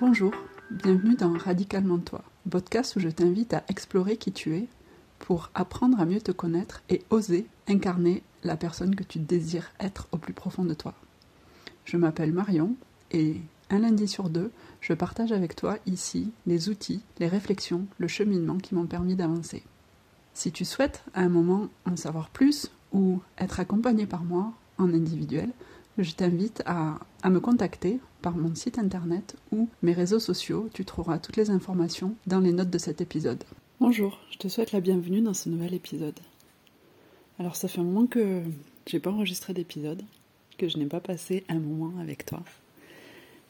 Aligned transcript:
Bonjour, 0.00 0.32
bienvenue 0.70 1.16
dans 1.16 1.32
Radicalement 1.32 1.98
Toi, 1.98 2.22
podcast 2.48 2.94
où 2.96 3.00
je 3.00 3.08
t'invite 3.08 3.52
à 3.52 3.64
explorer 3.68 4.16
qui 4.16 4.32
tu 4.32 4.54
es 4.54 4.68
pour 5.18 5.50
apprendre 5.54 5.98
à 6.00 6.04
mieux 6.04 6.20
te 6.20 6.30
connaître 6.30 6.82
et 6.88 7.02
oser 7.10 7.46
incarner 7.68 8.22
la 8.44 8.56
personne 8.56 8.94
que 8.94 9.02
tu 9.02 9.18
désires 9.18 9.72
être 9.80 10.06
au 10.12 10.16
plus 10.16 10.32
profond 10.32 10.64
de 10.64 10.74
toi. 10.74 10.94
Je 11.84 11.96
m'appelle 11.96 12.32
Marion 12.32 12.76
et 13.10 13.40
un 13.70 13.80
lundi 13.80 14.08
sur 14.08 14.30
deux, 14.30 14.50
je 14.80 14.92
partage 14.94 15.32
avec 15.32 15.56
toi 15.56 15.78
ici 15.86 16.30
les 16.46 16.68
outils, 16.68 17.02
les 17.18 17.28
réflexions, 17.28 17.86
le 17.98 18.08
cheminement 18.08 18.58
qui 18.58 18.74
m'ont 18.74 18.86
permis 18.86 19.14
d'avancer. 19.14 19.62
Si 20.34 20.52
tu 20.52 20.64
souhaites 20.64 21.02
à 21.14 21.22
un 21.22 21.28
moment 21.28 21.68
en 21.84 21.96
savoir 21.96 22.30
plus 22.30 22.70
ou 22.92 23.20
être 23.38 23.60
accompagné 23.60 24.06
par 24.06 24.24
moi 24.24 24.52
en 24.78 24.94
individuel, 24.94 25.50
je 25.98 26.12
t'invite 26.12 26.62
à, 26.64 27.00
me 27.28 27.40
contacter 27.40 27.98
par 28.22 28.36
mon 28.36 28.54
site 28.54 28.78
internet 28.78 29.36
ou 29.50 29.68
mes 29.82 29.92
réseaux 29.92 30.20
sociaux. 30.20 30.70
Tu 30.72 30.84
trouveras 30.84 31.18
toutes 31.18 31.36
les 31.36 31.50
informations 31.50 32.14
dans 32.26 32.38
les 32.38 32.52
notes 32.52 32.70
de 32.70 32.78
cet 32.78 33.00
épisode. 33.00 33.42
Bonjour, 33.80 34.20
je 34.30 34.38
te 34.38 34.48
souhaite 34.48 34.72
la 34.72 34.80
bienvenue 34.80 35.20
dans 35.20 35.34
ce 35.34 35.48
nouvel 35.48 35.74
épisode. 35.74 36.18
Alors 37.40 37.56
ça 37.56 37.68
fait 37.68 37.80
un 37.80 37.84
moment 37.84 38.06
que 38.06 38.42
j'ai 38.86 39.00
pas 39.00 39.10
enregistré 39.10 39.52
d'épisode, 39.54 40.02
que 40.56 40.68
je 40.68 40.78
n'ai 40.78 40.86
pas 40.86 41.00
passé 41.00 41.44
un 41.48 41.58
moment 41.58 41.92
avec 42.00 42.24
toi. 42.24 42.42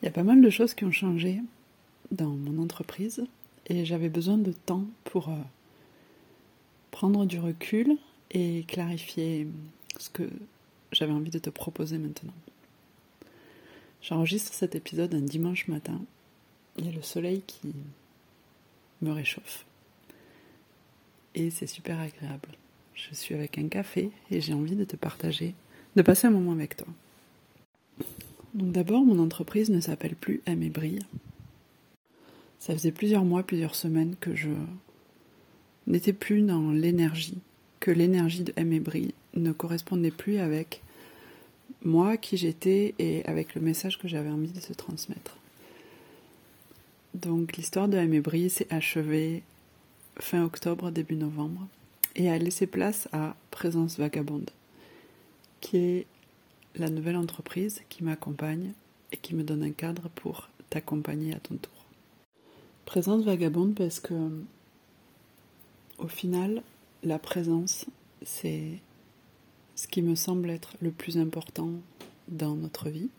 Il 0.00 0.06
y 0.06 0.08
a 0.08 0.12
pas 0.12 0.22
mal 0.22 0.40
de 0.40 0.50
choses 0.50 0.74
qui 0.74 0.84
ont 0.84 0.92
changé 0.92 1.40
dans 2.10 2.30
mon 2.30 2.62
entreprise 2.62 3.26
et 3.66 3.84
j'avais 3.84 4.08
besoin 4.08 4.38
de 4.38 4.52
temps 4.52 4.84
pour 5.04 5.28
euh, 5.28 5.36
prendre 6.90 7.26
du 7.26 7.38
recul 7.38 7.96
et 8.30 8.64
clarifier 8.68 9.48
ce 9.98 10.10
que 10.10 10.28
j'avais 10.92 11.12
envie 11.12 11.30
de 11.30 11.38
te 11.38 11.50
proposer 11.50 11.98
maintenant. 11.98 12.32
J'enregistre 14.02 14.54
cet 14.54 14.74
épisode 14.74 15.14
un 15.14 15.20
dimanche 15.20 15.66
matin. 15.68 16.00
Il 16.76 16.86
y 16.86 16.88
a 16.88 16.92
le 16.92 17.02
soleil 17.02 17.42
qui 17.46 17.74
me 19.02 19.10
réchauffe. 19.10 19.66
Et 21.34 21.50
c'est 21.50 21.66
super 21.66 21.98
agréable. 21.98 22.50
Je 22.94 23.14
suis 23.14 23.34
avec 23.34 23.58
un 23.58 23.68
café 23.68 24.10
et 24.30 24.40
j'ai 24.40 24.54
envie 24.54 24.76
de 24.76 24.84
te 24.84 24.96
partager, 24.96 25.54
de 25.96 26.02
passer 26.02 26.26
un 26.26 26.30
moment 26.30 26.52
avec 26.52 26.76
toi. 26.76 26.88
Donc 28.58 28.72
d'abord, 28.72 29.04
mon 29.04 29.20
entreprise 29.20 29.70
ne 29.70 29.80
s'appelle 29.80 30.16
plus 30.16 30.42
Brille. 30.46 30.98
Ça 32.58 32.72
faisait 32.72 32.90
plusieurs 32.90 33.24
mois, 33.24 33.44
plusieurs 33.44 33.76
semaines 33.76 34.16
que 34.20 34.34
je 34.34 34.50
n'étais 35.86 36.12
plus 36.12 36.42
dans 36.42 36.72
l'énergie, 36.72 37.38
que 37.78 37.92
l'énergie 37.92 38.42
de 38.42 38.52
Brille 38.80 39.14
ne 39.34 39.52
correspondait 39.52 40.10
plus 40.10 40.38
avec 40.38 40.82
moi, 41.84 42.16
qui 42.16 42.36
j'étais 42.36 42.96
et 42.98 43.24
avec 43.26 43.54
le 43.54 43.60
message 43.60 43.96
que 43.96 44.08
j'avais 44.08 44.28
envie 44.28 44.50
de 44.50 44.60
se 44.60 44.72
transmettre. 44.72 45.36
Donc 47.14 47.56
l'histoire 47.56 47.86
de 47.86 47.96
Aimé 47.96 48.20
s'est 48.48 48.66
achevée 48.70 49.44
fin 50.18 50.42
octobre, 50.44 50.90
début 50.90 51.14
novembre, 51.14 51.68
et 52.16 52.28
a 52.28 52.36
laissé 52.38 52.66
place 52.66 53.08
à 53.12 53.36
Présence 53.52 53.98
Vagabonde, 53.98 54.50
qui 55.60 55.76
est 55.76 56.06
la 56.76 56.88
nouvelle 56.88 57.16
entreprise 57.16 57.82
qui 57.88 58.04
m'accompagne 58.04 58.72
et 59.12 59.16
qui 59.16 59.34
me 59.34 59.42
donne 59.42 59.62
un 59.62 59.72
cadre 59.72 60.08
pour 60.14 60.48
t'accompagner 60.70 61.34
à 61.34 61.40
ton 61.40 61.56
tour. 61.56 61.72
Présence 62.84 63.24
Vagabonde 63.24 63.74
parce 63.74 64.00
que 64.00 64.14
au 65.98 66.08
final, 66.08 66.62
la 67.02 67.18
présence, 67.18 67.86
c'est 68.22 68.78
ce 69.74 69.88
qui 69.88 70.02
me 70.02 70.14
semble 70.14 70.50
être 70.50 70.76
le 70.80 70.90
plus 70.90 71.18
important 71.18 71.70
dans 72.28 72.54
notre 72.54 72.88
vie. 72.88 73.10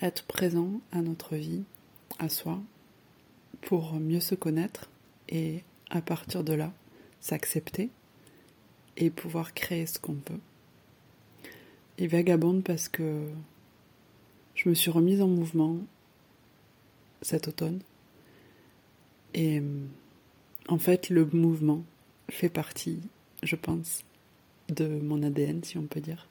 Être 0.00 0.24
présent 0.24 0.80
à 0.92 1.00
notre 1.00 1.36
vie, 1.36 1.62
à 2.18 2.28
soi, 2.28 2.60
pour 3.62 3.94
mieux 3.94 4.20
se 4.20 4.34
connaître 4.34 4.88
et 5.28 5.62
à 5.90 6.00
partir 6.00 6.44
de 6.44 6.52
là, 6.52 6.72
s'accepter 7.20 7.90
et 8.96 9.10
pouvoir 9.10 9.54
créer 9.54 9.86
ce 9.86 9.98
qu'on 9.98 10.14
veut. 10.14 10.40
Et 11.98 12.06
vagabonde 12.06 12.64
parce 12.64 12.88
que 12.88 13.28
je 14.54 14.68
me 14.68 14.74
suis 14.74 14.90
remise 14.90 15.20
en 15.20 15.28
mouvement 15.28 15.78
cet 17.20 17.48
automne. 17.48 17.80
Et 19.34 19.62
en 20.68 20.78
fait, 20.78 21.08
le 21.10 21.26
mouvement 21.32 21.84
fait 22.28 22.48
partie, 22.48 23.00
je 23.42 23.56
pense, 23.56 24.04
de 24.68 24.86
mon 24.86 25.22
ADN, 25.22 25.62
si 25.62 25.78
on 25.78 25.86
peut 25.86 26.00
dire. 26.00 26.28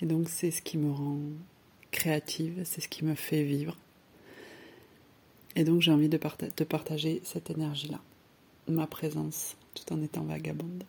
Et 0.00 0.06
donc 0.06 0.28
c'est 0.28 0.50
ce 0.50 0.62
qui 0.62 0.78
me 0.78 0.90
rend 0.90 1.18
créative, 1.90 2.62
c'est 2.64 2.80
ce 2.80 2.88
qui 2.88 3.04
me 3.04 3.14
fait 3.14 3.44
vivre. 3.44 3.76
Et 5.54 5.64
donc 5.64 5.80
j'ai 5.80 5.92
envie 5.92 6.08
de, 6.08 6.16
partager 6.16 7.20
cette 7.24 7.50
énergie-là, 7.50 8.00
ma 8.68 8.86
présence, 8.86 9.56
tout 9.74 9.92
en 9.92 10.02
étant 10.02 10.22
vagabonde. 10.22 10.84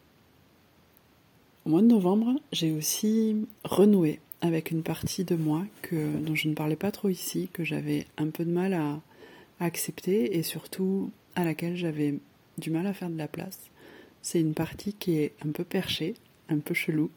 Au 1.66 1.70
mois 1.70 1.82
de 1.82 1.88
novembre, 1.88 2.42
j'ai 2.52 2.74
aussi 2.74 3.38
renoué 3.64 4.20
avec 4.42 4.72
une 4.72 4.84
partie 4.84 5.24
de 5.24 5.36
moi 5.36 5.66
que, 5.82 6.18
dont 6.18 6.36
je 6.36 6.50
ne 6.50 6.56
parlais 6.56 6.76
pas 6.76 6.92
trop 6.92 7.08
ici, 7.08 7.48
que 7.54 7.64
j'avais 7.64 8.06
un 8.18 8.28
peu 8.28 8.44
de 8.44 8.52
mal 8.52 8.74
à, 8.74 9.00
accepter 9.60 10.36
et 10.36 10.44
surtout 10.44 11.10
à 11.36 11.46
laquelle 11.46 11.78
j'avais 11.78 12.16
du 12.58 12.70
mal 12.70 12.86
à 12.86 12.94
faire 12.94 13.10
de 13.10 13.18
la 13.18 13.30
place. 13.30 13.58
C'est 14.22 14.42
une 14.42 14.54
partie 14.54 14.92
qui 14.92 15.16
est 15.16 15.32
un 15.46 15.52
peu 15.52 15.64
perchée, 15.64 16.16
un 16.50 16.60
peu 16.60 16.74
chelou, 16.74 17.10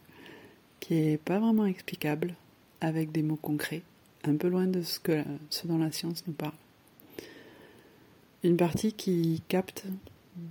qui 0.78 0.94
est 0.94 1.16
pas 1.20 1.40
vraiment 1.40 1.66
explicable 1.66 2.36
avec 2.80 3.10
des 3.10 3.22
mots 3.22 3.34
concrets, 3.34 3.82
un 4.22 4.36
peu 4.36 4.46
loin 4.46 4.66
de 4.66 4.82
ce, 4.82 5.00
que, 5.00 5.24
ce 5.50 5.66
dont 5.66 5.78
la 5.78 5.90
science 5.90 6.22
nous 6.28 6.34
parle. 6.34 6.54
Une 8.44 8.56
partie 8.56 8.92
qui 8.92 9.42
capte 9.48 9.86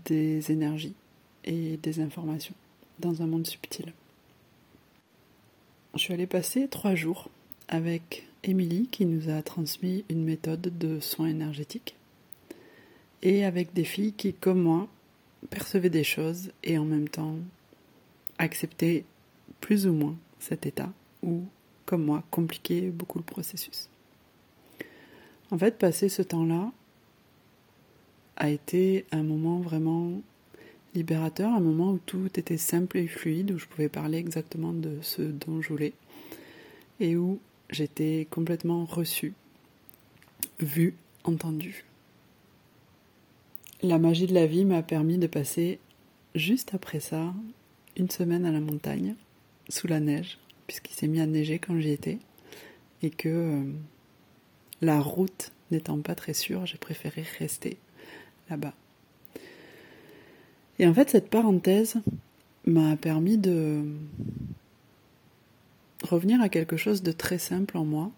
des 0.03 0.51
énergies 0.51 0.95
et 1.45 1.77
des 1.77 2.01
informations 2.01 2.55
dans 2.99 3.21
un 3.21 3.27
monde 3.27 3.47
subtil. 3.47 3.93
Je 5.95 5.99
suis 5.99 6.13
allée 6.13 6.27
passer 6.27 6.67
trois 6.67 6.95
jours 6.95 7.29
avec 7.67 8.27
Émilie 8.43 8.87
qui 8.91 9.05
nous 9.05 9.29
a 9.29 9.41
transmis 9.41 10.03
une 10.09 10.23
méthode 10.23 10.77
de 10.77 10.99
soins 10.99 11.27
énergétiques 11.27 11.95
et 13.21 13.45
avec 13.45 13.73
des 13.73 13.85
filles 13.85 14.13
qui, 14.13 14.33
comme 14.33 14.61
moi, 14.61 14.87
percevaient 15.49 15.89
des 15.89 16.03
choses 16.03 16.51
et 16.63 16.77
en 16.77 16.85
même 16.85 17.09
temps 17.09 17.37
accepter 18.37 19.05
plus 19.61 19.87
ou 19.87 19.93
moins 19.93 20.15
cet 20.39 20.65
état 20.65 20.91
ou, 21.23 21.43
comme 21.85 22.03
moi, 22.03 22.23
compliquer 22.29 22.89
beaucoup 22.89 23.17
le 23.17 23.23
processus. 23.23 23.89
En 25.51 25.57
fait, 25.57 25.77
passer 25.77 26.09
ce 26.09 26.21
temps-là 26.21 26.71
a 28.35 28.49
été 28.49 29.05
un 29.11 29.23
moment 29.23 29.59
vraiment 29.59 30.11
libérateur, 30.95 31.51
un 31.53 31.59
moment 31.59 31.91
où 31.91 31.99
tout 32.05 32.27
était 32.35 32.57
simple 32.57 32.97
et 32.97 33.07
fluide, 33.07 33.51
où 33.51 33.59
je 33.59 33.67
pouvais 33.67 33.89
parler 33.89 34.17
exactement 34.17 34.73
de 34.73 34.97
ce 35.01 35.21
dont 35.21 35.61
je 35.61 35.69
voulais 35.69 35.93
et 36.99 37.15
où 37.15 37.39
j'étais 37.69 38.27
complètement 38.29 38.85
reçue, 38.85 39.33
vue, 40.59 40.95
entendue. 41.23 41.85
La 43.81 43.99
magie 43.99 44.27
de 44.27 44.33
la 44.33 44.45
vie 44.45 44.65
m'a 44.65 44.81
permis 44.81 45.17
de 45.17 45.27
passer 45.27 45.79
juste 46.33 46.73
après 46.73 46.99
ça 46.99 47.33
une 47.97 48.09
semaine 48.09 48.45
à 48.45 48.51
la 48.51 48.59
montagne, 48.59 49.15
sous 49.69 49.87
la 49.87 49.99
neige, 49.99 50.37
puisqu'il 50.67 50.93
s'est 50.93 51.07
mis 51.07 51.21
à 51.21 51.25
neiger 51.25 51.59
quand 51.59 51.79
j'y 51.79 51.91
étais, 51.91 52.19
et 53.01 53.09
que 53.09 53.29
euh, 53.29 53.63
la 54.81 54.99
route 54.99 55.51
n'étant 55.71 55.99
pas 55.99 56.15
très 56.15 56.33
sûre, 56.33 56.65
j'ai 56.65 56.77
préféré 56.77 57.23
rester 57.39 57.77
là-bas. 58.49 58.73
Et 60.79 60.87
en 60.87 60.93
fait, 60.93 61.09
cette 61.09 61.29
parenthèse 61.29 61.95
m'a 62.65 62.95
permis 62.97 63.37
de 63.37 63.83
revenir 66.03 66.41
à 66.41 66.49
quelque 66.49 66.77
chose 66.77 67.03
de 67.03 67.11
très 67.11 67.37
simple 67.37 67.77
en 67.77 67.85
moi, 67.85 68.11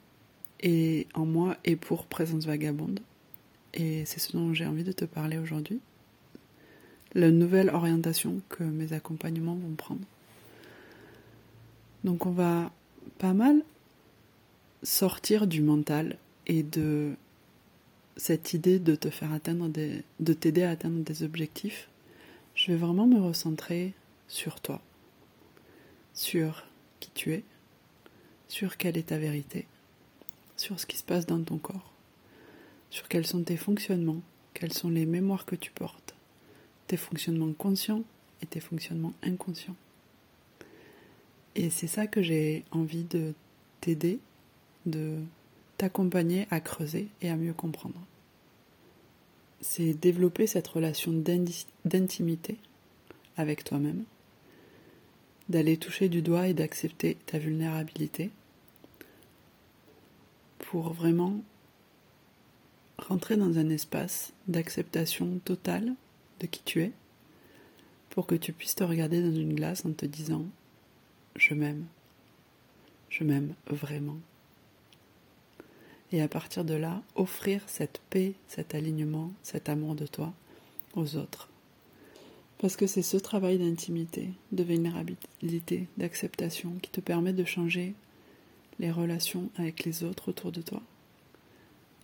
et 0.61 1.07
en 1.13 1.25
moi 1.25 1.57
et 1.65 1.75
pour 1.75 2.05
Présence 2.05 2.45
Vagabonde. 2.45 2.99
Et 3.73 4.05
c'est 4.05 4.19
ce 4.19 4.31
dont 4.31 4.53
j'ai 4.53 4.65
envie 4.65 4.83
de 4.83 4.91
te 4.91 5.05
parler 5.05 5.37
aujourd'hui 5.37 5.79
la 7.13 7.31
nouvelle 7.31 7.69
orientation 7.69 8.41
que 8.49 8.63
mes 8.63 8.93
accompagnements 8.93 9.55
vont 9.55 9.75
prendre. 9.75 10.01
Donc 12.03 12.25
on 12.25 12.31
va 12.31 12.71
pas 13.17 13.33
mal 13.33 13.63
sortir 14.83 15.47
du 15.47 15.61
mental 15.61 16.17
et 16.45 16.63
de 16.63 17.13
cette 18.15 18.53
idée 18.53 18.79
de 18.79 18.95
te 18.95 19.09
faire 19.09 19.33
atteindre 19.33 19.67
des, 19.67 20.03
de 20.19 20.33
t'aider 20.33 20.63
à 20.63 20.71
atteindre 20.71 20.99
des 21.03 21.23
objectifs. 21.23 21.89
Je 22.67 22.73
vais 22.73 22.79
vraiment 22.79 23.07
me 23.07 23.21
recentrer 23.21 23.93
sur 24.27 24.59
toi, 24.59 24.81
sur 26.13 26.65
qui 26.99 27.09
tu 27.13 27.31
es, 27.31 27.45
sur 28.49 28.75
quelle 28.75 28.97
est 28.97 29.07
ta 29.07 29.17
vérité, 29.17 29.65
sur 30.57 30.77
ce 30.77 30.85
qui 30.85 30.97
se 30.97 31.03
passe 31.03 31.25
dans 31.25 31.41
ton 31.41 31.59
corps, 31.59 31.93
sur 32.89 33.07
quels 33.07 33.25
sont 33.25 33.41
tes 33.41 33.55
fonctionnements, 33.55 34.21
quelles 34.53 34.73
sont 34.73 34.89
les 34.89 35.05
mémoires 35.05 35.45
que 35.45 35.55
tu 35.55 35.71
portes, 35.71 36.13
tes 36.87 36.97
fonctionnements 36.97 37.53
conscients 37.53 38.03
et 38.41 38.45
tes 38.45 38.59
fonctionnements 38.59 39.13
inconscients. 39.23 39.77
Et 41.55 41.69
c'est 41.69 41.87
ça 41.87 42.05
que 42.05 42.21
j'ai 42.21 42.65
envie 42.71 43.05
de 43.05 43.33
t'aider, 43.79 44.19
de 44.85 45.19
t'accompagner 45.77 46.47
à 46.51 46.59
creuser 46.59 47.07
et 47.21 47.29
à 47.29 47.37
mieux 47.37 47.53
comprendre. 47.53 48.01
C'est 49.61 49.93
développer 49.93 50.47
cette 50.47 50.67
relation 50.67 51.11
d'intimité 51.85 52.57
avec 53.37 53.63
toi-même, 53.63 54.03
d'aller 55.49 55.77
toucher 55.77 56.09
du 56.09 56.21
doigt 56.21 56.47
et 56.47 56.53
d'accepter 56.53 57.15
ta 57.25 57.39
vulnérabilité 57.39 58.31
pour 60.59 60.93
vraiment 60.93 61.41
rentrer 62.97 63.37
dans 63.37 63.57
un 63.57 63.69
espace 63.69 64.33
d'acceptation 64.47 65.39
totale 65.45 65.93
de 66.39 66.47
qui 66.47 66.61
tu 66.63 66.81
es, 66.81 66.91
pour 68.09 68.27
que 68.27 68.35
tu 68.35 68.53
puisses 68.53 68.75
te 68.75 68.83
regarder 68.83 69.21
dans 69.21 69.35
une 69.35 69.53
glace 69.53 69.85
en 69.85 69.91
te 69.91 70.05
disant 70.05 70.45
je 71.35 71.53
m'aime, 71.53 71.85
je 73.09 73.23
m'aime 73.23 73.53
vraiment. 73.67 74.17
Et 76.11 76.21
à 76.21 76.27
partir 76.27 76.63
de 76.63 76.73
là, 76.73 77.01
offrir 77.15 77.61
cette 77.67 78.01
paix, 78.09 78.33
cet 78.47 78.75
alignement, 78.75 79.31
cet 79.43 79.69
amour 79.69 79.95
de 79.95 80.07
toi 80.07 80.33
aux 80.95 81.17
autres. 81.17 81.49
Parce 82.59 82.75
que 82.75 82.87
c'est 82.87 83.01
ce 83.01 83.17
travail 83.17 83.59
d'intimité, 83.59 84.29
de 84.51 84.63
vulnérabilité, 84.63 85.87
d'acceptation 85.97 86.73
qui 86.81 86.89
te 86.89 87.01
permet 87.01 87.33
de 87.33 87.43
changer 87.43 87.93
les 88.79 88.91
relations 88.91 89.49
avec 89.57 89.83
les 89.83 90.03
autres 90.03 90.29
autour 90.29 90.51
de 90.51 90.61
toi 90.61 90.81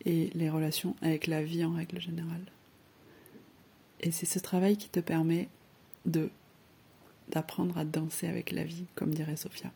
et 0.05 0.29
les 0.33 0.49
relations 0.49 0.95
avec 1.01 1.27
la 1.27 1.41
vie 1.41 1.63
en 1.63 1.73
règle 1.73 1.99
générale. 1.99 2.45
Et 4.01 4.11
c'est 4.11 4.25
ce 4.25 4.39
travail 4.39 4.77
qui 4.77 4.89
te 4.89 4.99
permet 4.99 5.47
de 6.05 6.29
d'apprendre 7.29 7.77
à 7.77 7.85
danser 7.85 8.27
avec 8.27 8.51
la 8.51 8.65
vie, 8.65 8.83
comme 8.95 9.13
dirait 9.13 9.37
Sophia. 9.37 9.71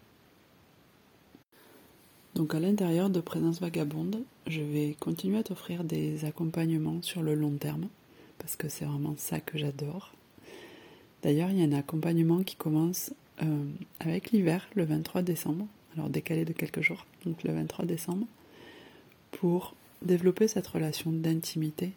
Donc 2.38 2.54
à 2.54 2.60
l'intérieur 2.60 3.10
de 3.10 3.19
Présence 3.19 3.60
Vagabonde, 3.60 4.22
je 4.45 4.62
vais 4.62 4.95
continuer 5.00 5.39
à 5.39 5.44
t'offrir 5.44 5.84
des 5.84 6.24
accompagnements 6.24 7.01
sur 7.01 7.24
le 7.24 7.34
long 7.34 7.57
terme, 7.57 7.88
parce 8.38 8.56
que 8.56 8.69
c'est 8.69 8.86
vraiment 8.86 9.16
ça 9.18 9.39
que 9.39 9.57
j'adore. 9.57 10.13
D'ailleurs, 11.24 11.50
il 11.50 11.57
y 11.57 11.63
a 11.63 11.66
un 11.66 11.80
accompagnement 11.80 12.44
qui 12.44 12.56
commence 12.56 13.12
euh, 13.42 13.66
avec 14.00 14.30
l'hiver, 14.30 14.68
le 14.75 14.86
23 14.86 15.24
décembre, 15.24 15.66
alors 15.95 16.12
décalé 16.12 16.45
de 16.45 16.54
quelques 16.54 16.81
jours, 16.81 17.07
donc 17.25 17.44
le 17.44 17.51
23 17.54 17.86
décembre, 17.86 18.28
pour 19.31 19.74
développer 20.04 20.48
cette 20.48 20.68
relation 20.68 21.12
d'intimité 21.12 21.94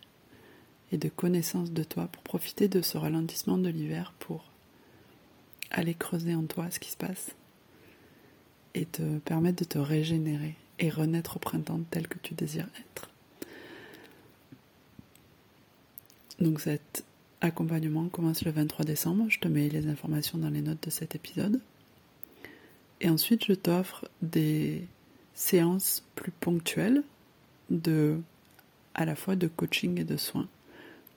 et 0.91 0.97
de 0.97 1.11
connaissance 1.11 1.71
de 1.71 1.85
toi, 1.85 2.07
pour 2.07 2.23
profiter 2.23 2.67
de 2.67 2.81
ce 2.81 2.97
ralentissement 2.97 3.59
de 3.59 3.69
l'hiver, 3.69 4.15
pour 4.19 4.47
aller 5.71 5.93
creuser 5.93 6.35
en 6.35 6.45
toi 6.45 6.71
ce 6.71 6.81
qui 6.81 6.91
se 6.91 6.97
passe 6.97 7.35
et 8.75 8.87
te 8.87 9.19
permettre 9.19 9.63
de 9.63 9.69
te 9.69 9.79
régénérer 9.79 10.55
et 10.79 10.91
renaître 10.91 11.37
au 11.37 11.41
printemps 11.41 11.81
tel 11.91 12.09
que 12.09 12.19
tu 12.19 12.35
désires 12.35 12.69
être. 12.79 13.11
Donc 16.41 16.61
cet 16.61 17.05
accompagnement 17.41 18.09
commence 18.09 18.45
le 18.45 18.51
23 18.51 18.85
décembre, 18.85 19.27
je 19.29 19.39
te 19.39 19.49
mets 19.49 19.69
les 19.69 19.89
informations 19.89 20.39
dans 20.39 20.51
les 20.51 20.63
notes 20.63 20.85
de 20.85 20.91
cet 20.91 21.15
épisode. 21.15 21.61
Et 23.01 23.09
ensuite, 23.09 23.47
je 23.47 23.55
t'offre 23.55 24.09
des 24.21 24.87
séances 25.35 26.05
plus 26.15 26.33
ponctuelles 26.33 27.03
de 27.71 28.21
à 28.95 29.05
la 29.05 29.15
fois 29.15 29.37
de 29.37 29.47
coaching 29.47 30.01
et 30.01 30.05
de 30.05 30.17
soins, 30.17 30.49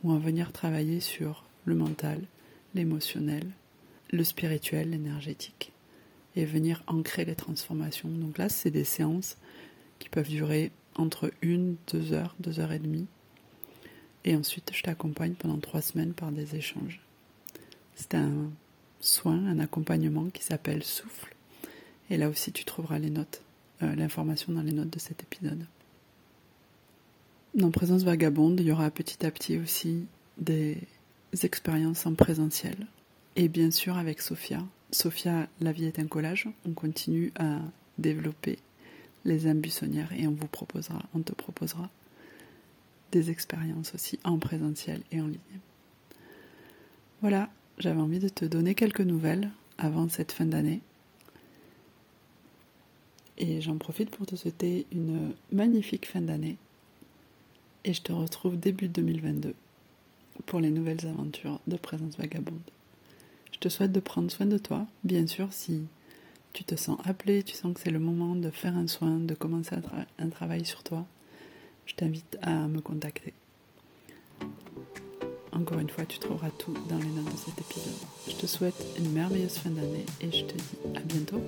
où 0.03 0.11
on 0.11 0.13
va 0.13 0.25
venir 0.25 0.51
travailler 0.53 0.99
sur 0.99 1.43
le 1.65 1.75
mental, 1.75 2.21
l'émotionnel, 2.75 3.49
le 4.11 4.23
spirituel, 4.23 4.91
l'énergétique, 4.91 5.72
et 6.35 6.45
venir 6.45 6.83
ancrer 6.87 7.25
les 7.25 7.35
transformations. 7.35 8.09
Donc 8.09 8.37
là, 8.37 8.49
c'est 8.49 8.71
des 8.71 8.83
séances 8.83 9.37
qui 9.99 10.09
peuvent 10.09 10.29
durer 10.29 10.71
entre 10.95 11.31
une, 11.41 11.75
deux 11.91 12.13
heures, 12.13 12.35
deux 12.39 12.59
heures 12.59 12.71
et 12.71 12.79
demie. 12.79 13.07
Et 14.25 14.35
ensuite, 14.35 14.71
je 14.73 14.83
t'accompagne 14.83 15.33
pendant 15.33 15.57
trois 15.57 15.81
semaines 15.81 16.13
par 16.13 16.31
des 16.31 16.55
échanges. 16.55 17.01
C'est 17.95 18.15
un 18.15 18.51
soin, 18.99 19.45
un 19.47 19.59
accompagnement 19.59 20.25
qui 20.29 20.43
s'appelle 20.43 20.83
Souffle. 20.83 21.35
Et 22.09 22.17
là 22.17 22.29
aussi, 22.29 22.51
tu 22.51 22.63
trouveras 22.63 22.99
les 22.99 23.09
notes, 23.09 23.41
euh, 23.81 23.95
l'information 23.95 24.53
dans 24.53 24.61
les 24.61 24.71
notes 24.71 24.89
de 24.89 24.99
cet 24.99 25.23
épisode. 25.23 25.65
Dans 27.53 27.69
Présence 27.69 28.03
Vagabonde, 28.03 28.59
il 28.59 28.67
y 28.67 28.71
aura 28.71 28.89
petit 28.89 29.25
à 29.25 29.31
petit 29.31 29.57
aussi 29.57 30.05
des 30.37 30.77
expériences 31.43 32.05
en 32.05 32.13
présentiel. 32.13 32.75
Et 33.35 33.47
bien 33.47 33.71
sûr 33.71 33.97
avec 33.97 34.21
Sophia. 34.21 34.63
Sophia, 34.93 35.47
la 35.59 35.71
vie 35.71 35.85
est 35.85 35.97
un 35.97 36.05
collage. 36.05 36.47
On 36.67 36.73
continue 36.73 37.31
à 37.35 37.59
développer 37.97 38.59
les 39.25 39.47
âmes 39.47 39.59
buissonnières 39.59 40.13
et 40.13 40.27
on 40.27 40.33
vous 40.33 40.47
proposera, 40.47 41.01
on 41.15 41.21
te 41.21 41.33
proposera 41.33 41.89
des 43.11 43.31
expériences 43.31 43.95
aussi 43.95 44.19
en 44.23 44.37
présentiel 44.37 45.01
et 45.11 45.19
en 45.19 45.27
ligne. 45.27 45.39
Voilà, 47.21 47.49
j'avais 47.79 48.01
envie 48.01 48.19
de 48.19 48.29
te 48.29 48.45
donner 48.45 48.75
quelques 48.75 49.01
nouvelles 49.01 49.49
avant 49.79 50.07
cette 50.09 50.31
fin 50.31 50.45
d'année. 50.45 50.81
Et 53.39 53.61
j'en 53.61 53.77
profite 53.77 54.11
pour 54.11 54.27
te 54.27 54.35
souhaiter 54.35 54.85
une 54.91 55.33
magnifique 55.51 56.07
fin 56.07 56.21
d'année 56.21 56.57
et 57.83 57.93
je 57.93 58.01
te 58.03 58.11
retrouve 58.11 58.57
début 58.57 58.89
2022 58.89 59.55
pour 60.45 60.59
les 60.59 60.69
nouvelles 60.69 61.05
aventures 61.07 61.59
de 61.65 61.77
Présence 61.77 62.15
Vagabonde. 62.17 62.59
Te 63.63 63.69
souhaite 63.69 63.93
de 63.93 64.01
prendre 64.01 64.29
soin 64.29 64.45
de 64.45 64.57
toi, 64.57 64.85
bien 65.05 65.25
sûr, 65.25 65.47
si 65.51 65.85
tu 66.51 66.65
te 66.65 66.75
sens 66.75 66.97
appelé, 67.05 67.43
tu 67.43 67.55
sens 67.55 67.73
que 67.73 67.79
c'est 67.79 67.91
le 67.91 67.99
moment 67.99 68.35
de 68.35 68.49
faire 68.49 68.75
un 68.75 68.87
soin, 68.87 69.19
de 69.19 69.33
commencer 69.35 69.77
un 70.19 70.27
travail 70.27 70.65
sur 70.65 70.83
toi, 70.83 71.05
je 71.85 71.95
t'invite 71.95 72.37
à 72.41 72.67
me 72.67 72.81
contacter. 72.81 73.31
Encore 75.53 75.79
une 75.79 75.89
fois, 75.89 76.03
tu 76.03 76.19
trouveras 76.19 76.49
tout 76.49 76.73
dans 76.89 76.97
les 76.97 77.05
notes 77.05 77.31
de 77.31 77.37
cet 77.37 77.57
épisode. 77.57 77.93
Je 78.27 78.35
te 78.35 78.47
souhaite 78.47 78.85
une 78.99 79.13
merveilleuse 79.13 79.57
fin 79.57 79.69
d'année 79.69 80.05
et 80.19 80.29
je 80.29 80.43
te 80.43 80.57
dis 80.57 80.97
à 80.97 80.99
bientôt. 80.99 81.41